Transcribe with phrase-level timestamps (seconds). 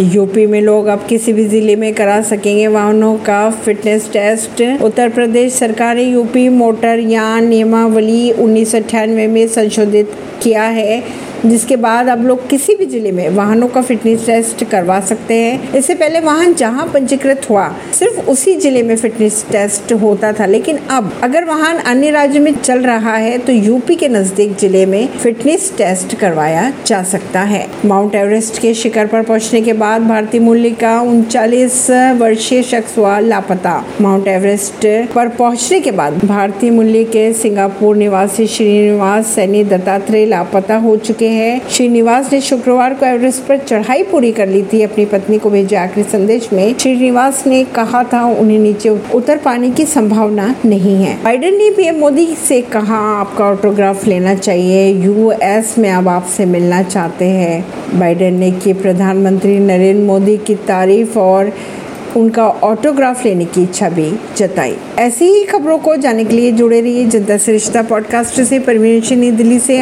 [0.00, 5.08] UP में लोग अब किसी भी ज़िले में करा सकेंगे वाहनों का फिटनेस टेस्ट। उत्तर
[5.08, 11.02] प्रदेश सरकार ने यूपी मोटर यान नियमावली उन्नीस सौ अठानवे में संशोधित किया है,
[11.46, 15.72] जिसके बाद अब लोग किसी भी ज़िले में वाहनों का फिटनेस टेस्ट करवा सकते हैं।
[15.74, 17.66] इससे पहले वाहन जहाँ पंजीकृत हुआ
[17.98, 22.52] सिर्फ़ उसी ज़िले में फिटनेस टेस्ट होता था, लेकिन अब अगर वाहन अन्य राज्य में
[22.54, 27.64] चल रहा है तो यूपी के नज़दीक ज़िले में फिटनेस टेस्ट करवाया जा सकता है।
[27.84, 31.86] माउंट एवरेस्ट के शिखर पर पहुँचने के बाद भारतीय मूल्य का उनचालीस
[32.18, 38.46] वर्षीय शख्स हुआ लापता। माउंट एवरेस्ट पर पहुँचने के बाद भारतीय मूल्य के सिंगापुर निवासी
[38.48, 44.32] श्रीनिवास सैनी दत्तात्रेय लापता हो चुके हैं। श्रीनिवास ने शुक्रवार को एवरेस्ट पर चढ़ाई पूरी
[44.32, 48.58] कर ली थी। अपनी पत्नी को भेजे आखिरी संदेश में श्रीनिवास ने कहा था, उन्हें
[48.58, 54.06] नीचे उतर पाने की संभावना नहीं है। बाइडेन ने पीएम मोदी से कहा, आपका ऑटोग्राफ
[54.06, 57.64] लेना चाहिए, यूएस में अब आपसे मिलना चाहते हैं।
[57.98, 61.52] बाइडेन ने की, प्रधानमंत्री नरेंद्र मोदी की तारीफ़ और
[62.16, 66.80] उनका ऑटोग्राफ लेने की इच्छा भी जताई। ऐसी ही खबरों को जानने के लिए जुड़े
[66.80, 69.76] रहिए जनता से रिश्ता पॉडकास्ट से। परवीन दिल्ली से।